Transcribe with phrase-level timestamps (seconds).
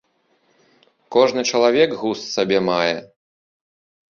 [1.17, 2.95] Кожны чалавек густ сабе мае.